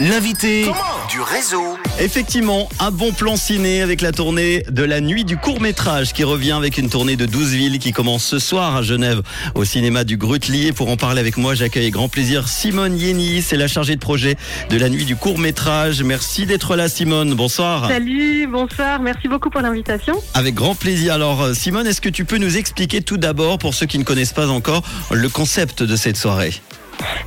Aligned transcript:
L'invité 0.00 0.64
du 1.08 1.20
réseau. 1.20 1.78
Effectivement, 2.00 2.68
un 2.80 2.90
bon 2.90 3.12
plan 3.12 3.36
ciné 3.36 3.80
avec 3.80 4.00
la 4.00 4.10
tournée 4.10 4.64
de 4.68 4.82
la 4.82 5.00
nuit 5.00 5.24
du 5.24 5.36
court 5.36 5.60
métrage 5.60 6.12
qui 6.12 6.24
revient 6.24 6.50
avec 6.50 6.78
une 6.78 6.90
tournée 6.90 7.14
de 7.14 7.26
12 7.26 7.52
villes 7.52 7.78
qui 7.78 7.92
commence 7.92 8.24
ce 8.24 8.40
soir 8.40 8.74
à 8.74 8.82
Genève 8.82 9.22
au 9.54 9.64
cinéma 9.64 10.02
du 10.02 10.16
Grutli. 10.16 10.66
Et 10.66 10.72
pour 10.72 10.90
en 10.90 10.96
parler 10.96 11.20
avec 11.20 11.36
moi, 11.36 11.54
j'accueille 11.54 11.84
avec 11.84 11.94
grand 11.94 12.08
plaisir 12.08 12.48
Simone 12.48 12.98
Yeni, 12.98 13.40
c'est 13.40 13.56
la 13.56 13.68
chargée 13.68 13.94
de 13.94 14.00
projet 14.00 14.34
de 14.68 14.76
la 14.76 14.88
nuit 14.88 15.04
du 15.04 15.14
court 15.14 15.38
métrage. 15.38 16.02
Merci 16.02 16.44
d'être 16.44 16.74
là 16.74 16.88
Simone, 16.88 17.34
bonsoir. 17.34 17.86
Salut, 17.86 18.48
bonsoir, 18.48 19.00
merci 19.00 19.28
beaucoup 19.28 19.50
pour 19.50 19.60
l'invitation. 19.60 20.20
Avec 20.34 20.56
grand 20.56 20.74
plaisir. 20.74 21.14
Alors 21.14 21.40
euh, 21.40 21.54
Simone, 21.54 21.86
est-ce 21.86 22.00
que 22.00 22.08
tu 22.08 22.24
peux 22.24 22.38
nous 22.38 22.56
expliquer 22.56 23.00
tout 23.00 23.16
d'abord, 23.16 23.58
pour 23.58 23.74
ceux 23.74 23.86
qui 23.86 23.98
ne 23.98 24.04
connaissent 24.04 24.32
pas 24.32 24.48
encore, 24.48 24.82
le 25.12 25.28
concept 25.28 25.84
de 25.84 25.94
cette 25.94 26.16
soirée? 26.16 26.52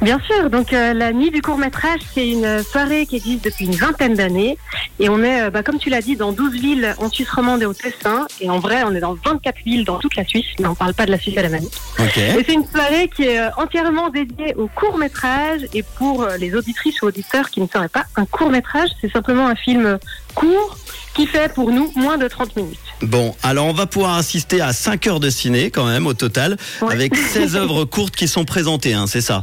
Bien 0.02 0.20
sûr, 0.26 0.50
donc 0.50 0.74
euh, 0.74 0.94
la 0.94 1.12
nuit 1.12 1.32
du 1.32 1.42
court 1.42 1.58
métrage, 1.58 2.00
c'est 2.14 2.28
une 2.28 2.62
soirée 2.64 3.06
qui 3.08 3.16
existe 3.18 3.44
depuis 3.46 3.66
une 3.66 3.76
vingtaine 3.76 4.14
d'années. 4.14 4.58
Et 5.00 5.10
on 5.10 5.24
est, 5.24 5.44
euh, 5.44 5.50
bah, 5.50 5.64
comme 5.64 5.80
tu 5.80 5.90
l'as 5.90 6.02
dit, 6.02 6.16
dans 6.16 6.32
12 6.32 6.54
villes 6.54 6.96
en 7.00 7.10
Suisse 7.10 7.30
romande 7.30 7.62
et 7.64 7.66
au 7.66 7.74
Tessin. 7.74 8.28
Et 8.40 8.50
en 8.50 8.60
vrai, 8.60 8.84
on 8.86 8.94
est 8.94 9.00
dans 9.00 9.16
24 9.26 9.56
villes 9.66 9.86
dans 9.86 9.98
toute 9.98 10.16
la 10.16 10.24
Suisse, 10.26 10.46
mais 10.60 10.68
on 10.68 10.76
parle 10.76 10.94
pas 10.94 11.06
de 11.06 11.12
la 11.12 11.20
Suisse 11.20 11.38
alémanique. 11.38 11.74
Ok. 12.00 12.18
Et 12.18 12.44
c'est 12.46 12.54
une 12.54 12.66
soirée 12.68 13.10
qui 13.16 13.24
est 13.24 13.40
euh, 13.40 13.50
entièrement 13.58 14.10
dédiée 14.10 14.54
au 14.56 14.68
court 14.68 14.98
métrage. 14.98 15.62
Et 15.74 15.84
pour 15.84 16.28
les 16.40 16.54
auditrices 16.56 17.02
ou 17.02 17.08
auditeurs 17.08 17.50
qui 17.50 17.60
ne 17.62 17.68
sauraient 17.68 17.90
pas, 17.90 18.06
un 18.16 18.26
court 18.26 18.50
métrage, 18.50 18.90
c'est 19.02 19.12
simplement 19.12 19.48
un 19.48 19.56
film 19.56 19.98
court 20.36 20.78
qui 21.16 21.26
fait 21.26 21.52
pour 21.52 21.72
nous 21.72 21.92
moins 21.96 22.18
de 22.18 22.28
30 22.28 22.56
minutes. 22.56 22.78
Bon, 23.02 23.36
alors 23.44 23.66
on 23.66 23.74
va 23.74 23.88
pouvoir 23.88 24.16
assister 24.16 24.62
à 24.62 24.74
5 24.74 25.08
heures 25.08 25.20
de 25.20 25.30
ciné 25.32 25.72
quand 25.72 25.86
même 25.86 26.06
au 26.08 26.14
total, 26.14 26.58
Ouais. 26.82 26.94
avec 26.94 27.16
16 27.16 27.56
œuvres 27.56 27.86
courtes 27.86 28.16
qui 28.16 28.28
sont 28.28 28.46
présentées, 28.46 28.94
hein, 28.94 29.06
c'est 29.08 29.22
ça? 29.22 29.42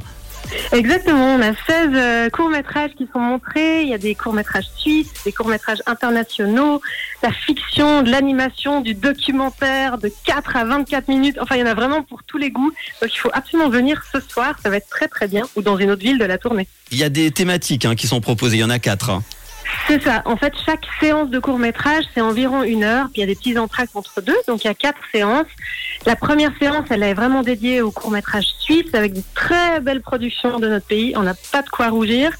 Exactement, 0.72 1.36
on 1.36 1.40
a 1.40 1.54
16 1.54 1.88
euh, 1.94 2.30
courts-métrages 2.30 2.92
qui 2.96 3.08
sont 3.12 3.20
montrés. 3.20 3.82
Il 3.82 3.88
y 3.88 3.94
a 3.94 3.98
des 3.98 4.14
courts-métrages 4.14 4.66
suisses, 4.76 5.08
des 5.24 5.32
courts-métrages 5.32 5.82
internationaux, 5.86 6.80
la 7.22 7.32
fiction, 7.32 8.02
de 8.02 8.10
l'animation, 8.10 8.80
du 8.80 8.94
documentaire 8.94 9.98
de 9.98 10.12
4 10.24 10.56
à 10.56 10.64
24 10.64 11.08
minutes. 11.08 11.36
Enfin, 11.40 11.56
il 11.56 11.60
y 11.60 11.62
en 11.62 11.66
a 11.66 11.74
vraiment 11.74 12.02
pour 12.02 12.22
tous 12.24 12.38
les 12.38 12.50
goûts. 12.50 12.72
Donc, 13.00 13.14
il 13.14 13.18
faut 13.18 13.30
absolument 13.32 13.68
venir 13.68 14.04
ce 14.12 14.20
soir. 14.20 14.56
Ça 14.62 14.70
va 14.70 14.76
être 14.76 14.88
très, 14.88 15.08
très 15.08 15.28
bien. 15.28 15.44
Ou 15.56 15.62
dans 15.62 15.76
une 15.76 15.90
autre 15.90 16.02
ville 16.02 16.18
de 16.18 16.24
la 16.24 16.38
tournée. 16.38 16.68
Il 16.90 16.98
y 16.98 17.04
a 17.04 17.08
des 17.08 17.30
thématiques 17.30 17.84
hein, 17.84 17.94
qui 17.94 18.06
sont 18.06 18.20
proposées, 18.20 18.56
il 18.56 18.60
y 18.60 18.64
en 18.64 18.70
a 18.70 18.78
4. 18.78 19.20
C'est 19.86 20.02
ça. 20.02 20.22
En 20.24 20.36
fait, 20.36 20.52
chaque 20.64 20.84
séance 21.00 21.28
de 21.30 21.38
court-métrage, 21.38 22.04
c'est 22.14 22.20
environ 22.20 22.62
une 22.62 22.84
heure. 22.84 23.06
Puis 23.12 23.16
il 23.16 23.20
y 23.20 23.24
a 23.24 23.26
des 23.26 23.34
petits 23.34 23.58
entractes 23.58 23.94
entre 23.94 24.20
deux. 24.20 24.36
Donc, 24.48 24.64
il 24.64 24.68
y 24.68 24.70
a 24.70 24.74
quatre 24.74 25.00
séances. 25.12 25.46
La 26.06 26.16
première 26.16 26.52
séance, 26.58 26.86
elle 26.90 27.02
est 27.02 27.14
vraiment 27.14 27.42
dédiée 27.42 27.80
au 27.80 27.90
court-métrage 27.90 28.46
suisse 28.60 28.94
avec 28.94 29.14
de 29.14 29.22
très 29.34 29.80
belles 29.80 30.02
productions 30.02 30.58
de 30.58 30.68
notre 30.68 30.86
pays. 30.86 31.14
On 31.16 31.22
n'a 31.22 31.34
pas 31.52 31.62
de 31.62 31.68
quoi 31.68 31.88
rougir. 31.88 32.30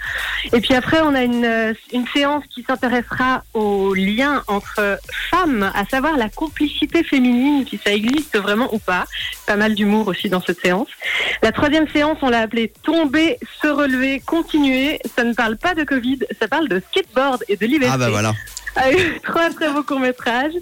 Et 0.53 0.61
puis 0.61 0.75
après, 0.75 1.01
on 1.03 1.15
a 1.15 1.23
une, 1.23 1.45
euh, 1.45 1.73
une 1.93 2.07
séance 2.09 2.45
qui 2.55 2.63
s'intéressera 2.63 3.43
au 3.55 3.95
lien 3.95 4.43
entre 4.47 4.99
femmes, 5.31 5.71
à 5.75 5.85
savoir 5.87 6.17
la 6.17 6.29
complicité 6.29 7.03
féminine, 7.03 7.67
si 7.69 7.79
ça 7.83 7.93
existe 7.93 8.37
vraiment 8.39 8.73
ou 8.75 8.79
pas. 8.79 9.07
Pas 9.47 9.57
mal 9.57 9.75
d'humour 9.75 10.09
aussi 10.09 10.29
dans 10.29 10.43
cette 10.43 10.61
séance. 10.61 10.89
La 11.43 11.53
troisième 11.53 11.89
séance, 11.89 12.19
on 12.23 12.29
l'a 12.29 12.41
appelée 12.41 12.73
Tomber, 12.83 13.39
se 13.63 13.69
relever, 13.69 14.21
continuer. 14.21 15.01
Ça 15.17 15.25
ne 15.25 15.33
parle 15.33 15.57
pas 15.57 15.75
de 15.75 15.85
Covid, 15.85 16.21
ça 16.39 16.49
parle 16.49 16.69
de 16.69 16.83
skateboard 16.91 17.24
Ah 17.89 17.99
bah 17.99 18.11
voilà. 18.11 18.35
Avec 18.77 19.23
trois 19.25 19.51
très 19.51 19.71
beaux 19.71 19.83
courts-métrages. 19.83 20.53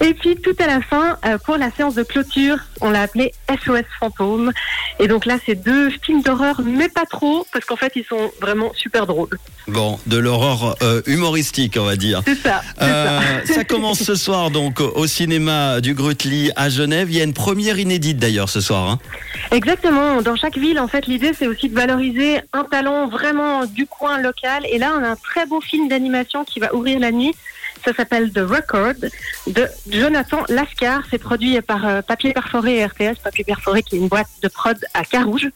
Et 0.00 0.14
puis 0.14 0.36
tout 0.36 0.54
à 0.58 0.66
la 0.66 0.80
fin, 0.80 1.18
euh, 1.26 1.38
pour 1.38 1.56
la 1.56 1.70
séance 1.70 1.94
de 1.94 2.02
clôture, 2.02 2.56
on 2.80 2.90
l'a 2.90 3.02
appelé 3.02 3.32
SOS 3.48 3.84
Fantôme. 3.98 4.52
Et 4.98 5.08
donc 5.08 5.26
là, 5.26 5.36
c'est 5.44 5.54
deux 5.54 5.90
films 6.02 6.22
d'horreur, 6.22 6.60
mais 6.64 6.88
pas 6.88 7.04
trop, 7.06 7.46
parce 7.52 7.64
qu'en 7.64 7.76
fait, 7.76 7.92
ils 7.96 8.04
sont 8.04 8.30
vraiment 8.40 8.72
super 8.74 9.06
drôles. 9.06 9.38
Bon, 9.68 9.98
de 10.06 10.16
l'horreur 10.16 10.76
euh, 10.82 11.02
humoristique, 11.06 11.76
on 11.78 11.84
va 11.84 11.96
dire. 11.96 12.22
C'est 12.26 12.38
Euh, 12.82 13.20
ça. 13.44 13.54
ça 13.54 13.64
commence 13.64 14.02
ce 14.02 14.14
soir 14.14 14.50
donc 14.50 14.80
au 14.80 15.06
cinéma 15.06 15.80
du 15.80 15.94
Grutli 15.94 16.50
à 16.56 16.68
Genève. 16.70 17.08
Il 17.10 17.16
y 17.16 17.20
a 17.20 17.24
une 17.24 17.34
première 17.34 17.78
inédite 17.78 18.18
d'ailleurs 18.18 18.48
ce 18.48 18.60
soir. 18.60 18.88
hein. 18.90 18.98
Exactement. 19.52 20.22
Dans 20.22 20.36
chaque 20.36 20.56
ville, 20.58 20.78
en 20.78 20.88
fait, 20.88 21.06
l'idée, 21.06 21.32
c'est 21.38 21.46
aussi 21.46 21.68
de 21.68 21.74
valoriser 21.74 22.40
un 22.52 22.64
talent 22.64 23.08
vraiment 23.08 23.64
du 23.66 23.86
coin 23.86 24.18
local. 24.20 24.64
Et 24.70 24.78
là, 24.78 24.92
on 24.98 25.02
a 25.04 25.08
un 25.10 25.16
très 25.16 25.46
beau 25.46 25.60
film 25.60 25.88
d'animation 25.88 26.44
qui 26.44 26.60
va 26.60 26.74
ouvrir 26.74 26.98
la 27.00 27.10
nuit. 27.12 27.34
Ça 27.84 27.94
s'appelle 27.94 28.32
The 28.32 28.40
Record 28.40 28.94
de 29.46 29.66
Jonathan 29.88 30.42
Lascar. 30.48 31.02
C'est 31.10 31.18
produit 31.18 31.60
par 31.62 31.86
euh, 31.86 32.02
Papier 32.02 32.32
Perforé 32.32 32.78
et 32.78 32.86
RTS. 32.86 33.20
Papier 33.22 33.44
Perforé 33.44 33.82
qui 33.82 33.96
est 33.96 33.98
une 33.98 34.08
boîte 34.08 34.28
de 34.42 34.48
prod 34.48 34.78
à 34.94 35.04
Carouge. 35.04 35.50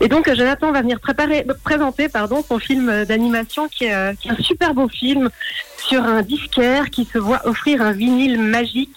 Et 0.00 0.08
donc, 0.08 0.32
Jonathan 0.32 0.72
va 0.72 0.82
venir 0.82 1.00
préparer, 1.00 1.46
présenter 1.64 2.08
pardon, 2.08 2.44
son 2.46 2.58
film 2.58 3.04
d'animation 3.04 3.68
qui 3.68 3.90
euh, 3.90 4.14
qui 4.14 4.28
est 4.28 4.32
un 4.32 4.42
super 4.42 4.74
beau 4.74 4.88
film 4.88 5.30
sur 5.78 6.02
un 6.02 6.22
disquaire 6.22 6.90
qui 6.90 7.04
se 7.04 7.18
voit 7.18 7.46
offrir 7.46 7.82
un 7.82 7.92
vinyle 7.92 8.38
magique 8.40 8.96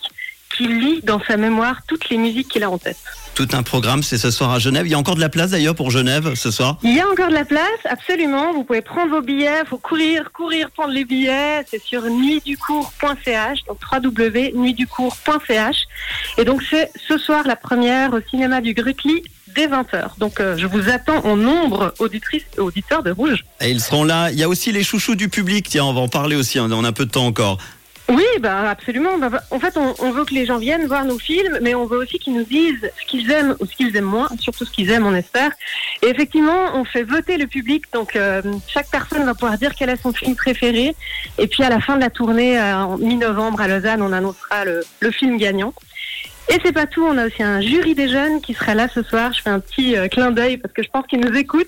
qui 0.56 0.68
lit 0.68 1.02
dans 1.04 1.22
sa 1.22 1.38
mémoire 1.38 1.82
toutes 1.88 2.10
les 2.10 2.18
musiques 2.18 2.50
qu'il 2.50 2.64
a 2.64 2.70
en 2.70 2.78
tête. 2.78 2.98
Tout 3.42 3.58
un 3.58 3.64
programme, 3.64 4.04
c'est 4.04 4.20
ce 4.20 4.30
soir 4.30 4.52
à 4.52 4.60
Genève. 4.60 4.86
Il 4.86 4.92
y 4.92 4.94
a 4.94 5.00
encore 5.00 5.16
de 5.16 5.20
la 5.20 5.28
place 5.28 5.50
d'ailleurs 5.50 5.74
pour 5.74 5.90
Genève 5.90 6.36
ce 6.36 6.52
soir. 6.52 6.78
Il 6.84 6.96
y 6.96 7.00
a 7.00 7.10
encore 7.10 7.30
de 7.30 7.34
la 7.34 7.44
place, 7.44 7.80
absolument. 7.90 8.54
Vous 8.54 8.64
pouvez 8.64 8.84
prendre 8.84 9.10
vos 9.10 9.24
billets. 9.24 9.62
Il 9.64 9.68
faut 9.68 9.80
courir, 9.80 10.32
courir, 10.32 10.70
prendre 10.70 10.94
les 10.94 11.06
billets. 11.06 11.66
C'est 11.68 11.82
sur 11.82 12.04
nuitducours.ch, 12.04 13.66
donc 13.66 13.80
www.nuitducours.ch. 13.92 15.76
Et 16.38 16.46
donc, 16.46 16.62
c'est 16.70 16.92
ce 17.08 17.18
soir 17.18 17.42
la 17.48 17.56
première 17.56 18.14
au 18.14 18.20
cinéma 18.30 18.62
du 18.62 18.76
Grutli 18.76 19.24
dès 19.56 19.66
20h. 19.66 20.20
Donc, 20.20 20.40
euh, 20.40 20.56
je 20.56 20.68
vous 20.68 20.90
attends 20.90 21.26
en 21.26 21.36
nombre, 21.36 21.96
auditrices 21.98 22.46
et 22.56 22.60
auditeurs 22.60 23.02
de 23.02 23.10
Rouge. 23.10 23.44
Et 23.60 23.72
ils 23.72 23.82
seront 23.82 24.04
là. 24.04 24.30
Il 24.32 24.38
y 24.38 24.44
a 24.44 24.50
aussi 24.50 24.72
les 24.72 24.84
chouchous 24.84 25.16
du 25.16 25.30
public. 25.30 25.68
Tiens, 25.68 25.86
on 25.86 25.94
va 25.94 26.02
en 26.02 26.10
parler 26.10 26.36
aussi. 26.36 26.60
On 26.60 26.70
a 26.70 26.76
un 26.76 26.92
peu 26.92 27.08
de 27.08 27.12
temps 27.12 27.26
encore. 27.26 27.58
Oui, 28.12 28.26
bah, 28.40 28.70
absolument. 28.70 29.18
Bah, 29.18 29.30
bah, 29.30 29.42
en 29.52 29.60
fait, 29.60 29.78
on, 29.78 30.12
veut 30.12 30.26
que 30.26 30.34
les 30.34 30.46
gens 30.46 30.58
viennent 30.58 30.86
voir 30.86 31.06
nos 31.06 31.18
films, 31.18 31.60
mais 31.62 31.74
on 31.76 31.86
veut 31.86 31.98
aussi 31.98 32.20
qu'ils 32.20 32.34
nous 32.34 32.44
disent 32.44 32.92
ce 33.00 33.06
qu'ils 33.06 33.32
aiment 33.32 33.56
ou 33.60 33.66
ce 33.66 33.74
qu'ils 33.74 33.96
aiment 33.96 34.04
moins, 34.04 34.28
surtout 34.40 34.66
ce 34.66 34.72
qu'ils 34.72 34.92
aiment, 34.92 35.06
on 35.06 35.16
espère. 35.16 35.52
Et 36.04 36.08
effectivement, 36.08 36.76
on 36.76 36.84
fait 36.84 37.04
voter 37.04 37.38
le 37.38 37.48
public, 37.48 37.86
donc 37.94 38.18
euh, 38.18 38.42
chaque 38.68 38.90
personne 38.90 39.24
va 39.24 39.34
pouvoir 39.34 39.58
dire 39.58 39.74
quel 39.76 39.90
est 39.90 40.02
son 40.02 40.12
film 40.12 40.36
préféré. 40.36 40.94
Et 41.38 41.48
puis 41.48 41.64
à 41.64 41.70
la 41.70 41.80
fin 41.80 41.96
de 41.96 42.02
la 42.02 42.10
tournée, 42.10 42.60
euh, 42.60 42.84
en 42.84 42.98
mi-novembre 42.98 43.62
à 43.62 43.68
Lausanne, 43.70 44.02
on 44.02 44.12
annoncera 44.12 44.66
le 44.66 45.12
film 45.12 45.38
gagnant. 45.38 45.74
Et 46.52 46.58
c'est 46.66 46.74
pas 46.74 46.86
tout, 46.86 47.04
on 47.06 47.18
a 47.18 47.28
aussi 47.28 47.42
un 47.42 47.62
jury 47.62 47.96
des 47.96 48.10
jeunes 48.10 48.42
qui 48.42 48.54
sera 48.54 48.76
là 48.76 48.88
ce 48.94 49.04
soir. 49.04 49.32
Je 49.34 49.42
fais 49.42 49.50
un 49.50 49.60
petit 49.62 49.96
euh, 49.96 50.10
clin 50.10 50.32
d'œil 50.32 50.58
parce 50.58 50.74
que 50.74 50.84
je 50.84 50.90
pense 50.90 51.06
qu'ils 51.08 51.22
nous 51.22 51.34
écoutent. 51.36 51.68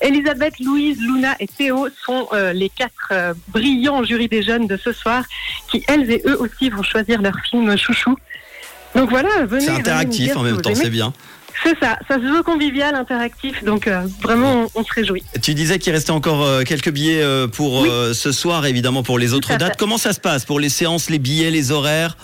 Elisabeth, 0.00 0.58
Louise, 0.58 0.98
Luna 1.00 1.34
et 1.38 1.46
Théo 1.46 1.88
sont 2.06 2.28
euh, 2.32 2.54
les 2.54 2.70
quatre 2.70 3.08
euh, 3.10 3.34
brillants 3.48 4.02
jurys 4.04 4.28
des 4.28 4.42
jeunes 4.42 4.66
de 4.66 4.78
ce 4.78 4.92
soir 4.92 5.24
qui, 5.70 5.84
elles 5.86 6.10
et 6.10 6.22
eux 6.26 6.38
aussi, 6.40 6.70
vont 6.70 6.82
choisir 6.82 7.20
leur 7.20 7.34
film 7.50 7.76
chouchou. 7.76 8.16
Donc 8.94 9.10
voilà, 9.10 9.44
venez. 9.44 9.66
C'est 9.66 9.70
interactif 9.70 10.34
en 10.36 10.42
même 10.42 10.60
temps, 10.62 10.74
c'est 10.74 10.90
bien. 10.90 11.12
C'est 11.62 11.78
ça, 11.78 11.98
ça 12.08 12.14
se 12.14 12.20
veut 12.20 12.42
convivial, 12.42 12.94
interactif, 12.94 13.62
donc 13.62 13.86
euh, 13.86 14.00
vraiment 14.22 14.66
on, 14.74 14.80
on 14.80 14.84
se 14.84 14.92
réjouit. 14.94 15.22
Tu 15.42 15.54
disais 15.54 15.78
qu'il 15.78 15.92
restait 15.92 16.10
encore 16.10 16.42
euh, 16.42 16.62
quelques 16.64 16.90
billets 16.90 17.22
euh, 17.22 17.46
pour 17.46 17.82
Oui. 17.82 17.90
ce 18.14 18.32
soir, 18.32 18.64
évidemment 18.66 19.02
pour 19.02 19.18
les 19.18 19.32
autres 19.34 19.48
fait. 19.48 19.58
dates. 19.58 19.76
Comment 19.78 19.98
ça 19.98 20.12
se 20.12 20.18
passe 20.20 20.44
pour 20.46 20.58
les 20.58 20.70
séances, 20.70 21.08
les 21.10 21.18
billets, 21.18 21.50
les 21.50 21.70
horaires? 21.70 22.16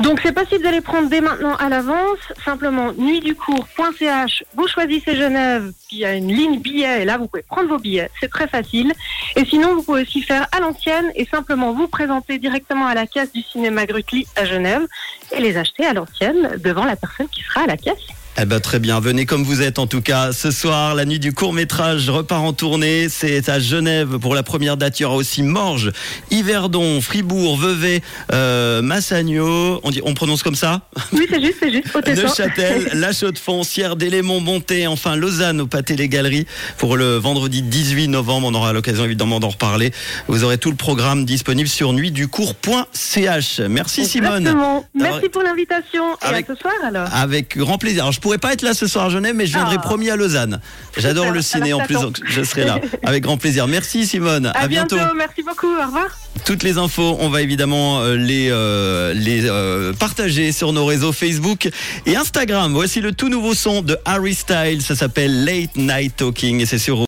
Donc 0.00 0.20
c'est 0.22 0.32
possible 0.32 0.64
de 0.64 0.70
les 0.70 0.80
prendre 0.80 1.08
dès 1.08 1.20
maintenant 1.20 1.56
à 1.56 1.68
l'avance, 1.68 2.18
simplement 2.44 2.92
nuitducours.ch, 2.92 4.44
vous 4.54 4.68
choisissez 4.68 5.16
Genève, 5.16 5.72
puis 5.88 5.96
il 5.96 5.98
y 5.98 6.04
a 6.04 6.14
une 6.14 6.28
ligne 6.28 6.60
billets, 6.60 7.02
et 7.02 7.04
là 7.04 7.18
vous 7.18 7.26
pouvez 7.26 7.42
prendre 7.42 7.68
vos 7.68 7.78
billets, 7.78 8.08
c'est 8.20 8.30
très 8.30 8.46
facile. 8.46 8.92
Et 9.34 9.44
sinon 9.44 9.74
vous 9.74 9.82
pouvez 9.82 10.02
aussi 10.02 10.22
faire 10.22 10.46
à 10.52 10.60
l'ancienne 10.60 11.10
et 11.16 11.26
simplement 11.26 11.72
vous 11.72 11.88
présenter 11.88 12.38
directement 12.38 12.86
à 12.86 12.94
la 12.94 13.06
caisse 13.08 13.32
du 13.32 13.42
cinéma 13.42 13.86
Grutli 13.86 14.26
à 14.36 14.44
Genève 14.44 14.86
et 15.32 15.40
les 15.40 15.56
acheter 15.56 15.84
à 15.84 15.94
l'ancienne 15.94 16.56
devant 16.58 16.84
la 16.84 16.94
personne 16.94 17.28
qui 17.28 17.42
sera 17.42 17.62
à 17.62 17.66
la 17.66 17.76
caisse. 17.76 18.06
Eh 18.40 18.44
ben 18.44 18.60
très 18.60 18.78
bien, 18.78 19.00
venez 19.00 19.26
comme 19.26 19.42
vous 19.42 19.62
êtes 19.62 19.80
en 19.80 19.88
tout 19.88 20.00
cas. 20.00 20.32
Ce 20.32 20.52
soir, 20.52 20.94
la 20.94 21.04
nuit 21.04 21.18
du 21.18 21.32
court 21.32 21.52
métrage 21.52 22.08
repart 22.08 22.44
en 22.44 22.52
tournée. 22.52 23.08
C'est 23.08 23.48
à 23.48 23.58
Genève 23.58 24.18
pour 24.20 24.36
la 24.36 24.44
première 24.44 24.76
date. 24.76 25.00
Il 25.00 25.02
y 25.02 25.06
aura 25.06 25.16
aussi 25.16 25.42
Morges, 25.42 25.90
Yverdon, 26.30 27.00
Fribourg, 27.00 27.58
Vevey, 27.58 28.00
euh, 28.32 28.80
Massagno. 28.80 29.80
On 29.82 29.90
dit, 29.90 30.00
on 30.04 30.14
prononce 30.14 30.44
comme 30.44 30.54
ça 30.54 30.82
Oui 31.12 31.26
c'est 31.28 31.40
juste, 31.40 31.56
c'est 31.60 31.72
juste. 31.72 31.88
Neuchâtel, 32.22 32.90
La 32.94 33.12
Chaux-de-Fonds, 33.12 33.64
Sierre 33.64 33.96
d'Élémont, 33.96 34.40
Bonté, 34.40 34.86
enfin 34.86 35.16
Lausanne 35.16 35.60
au 35.60 35.66
Pâté 35.66 35.96
les 35.96 36.08
Galeries 36.08 36.46
pour 36.76 36.96
le 36.96 37.16
vendredi 37.16 37.62
18 37.62 38.06
novembre. 38.06 38.46
On 38.46 38.54
aura 38.54 38.72
l'occasion 38.72 39.04
évidemment 39.04 39.40
d'en 39.40 39.48
reparler. 39.48 39.90
Vous 40.28 40.44
aurez 40.44 40.58
tout 40.58 40.70
le 40.70 40.76
programme 40.76 41.24
disponible 41.24 41.68
sur 41.68 41.92
nuitducourt.ch. 41.92 43.60
Merci 43.68 44.06
Simone. 44.06 44.36
Exactement. 44.46 44.84
Merci 44.94 45.18
Alors, 45.18 45.30
pour 45.32 45.42
l'invitation 45.42 46.04
et 46.22 46.24
avec- 46.26 46.48
à 46.48 46.54
ce 46.54 46.60
soir 46.60 46.74
alors. 46.86 47.08
Avec 47.12 47.56
grand 47.58 47.78
plaisir. 47.78 48.04
Alors, 48.04 48.12
je 48.12 48.20
pourrais 48.28 48.36
pas 48.38 48.52
être 48.52 48.60
là 48.60 48.74
ce 48.74 48.86
soir 48.86 49.06
à 49.06 49.08
Genève, 49.08 49.34
mais 49.34 49.46
je 49.46 49.52
viendrai 49.54 49.76
Ah. 49.78 49.82
promis 49.82 50.10
à 50.10 50.16
Lausanne. 50.16 50.60
J'adore 50.98 51.30
le 51.30 51.40
ciné 51.50 51.72
en 51.72 51.80
plus, 51.80 51.94
donc 51.94 52.18
je 52.26 52.42
serai 52.42 52.64
là. 52.66 52.78
Avec 53.04 53.22
grand 53.22 53.38
plaisir. 53.38 53.66
Merci 53.66 54.06
Simone. 54.06 54.52
À, 54.54 54.68
bientôt. 54.68 54.98
merci 55.16 55.42
beaucoup, 55.42 55.66
au 55.68 55.86
revoir. 55.86 56.08
Toutes 56.44 56.62
les 56.62 56.76
infos, 56.78 57.16
on 57.20 57.30
va 57.30 57.40
évidemment 57.42 58.00
euh, 58.00 58.16
les, 58.16 58.48
euh, 58.50 59.12
les 59.14 59.46
euh, 59.46 59.92
partager 59.94 60.52
sur 60.52 60.72
nos 60.74 60.84
réseaux 60.84 61.12
Facebook 61.12 61.68
et 62.06 62.16
Instagram. 62.16 62.72
Voici 62.72 63.00
le 63.00 63.12
tout 63.12 63.28
nouveau 63.28 63.54
son 63.54 63.80
de 63.82 63.96
Harry 64.04 64.34
Styles. 64.34 64.82
Ça 64.82 64.94
s'appelle 64.94 65.44
Late 65.44 65.76
Night 65.76 66.16
Talking 66.16 66.60
et 66.60 66.66
c'est 66.66 66.78
sur 66.78 66.96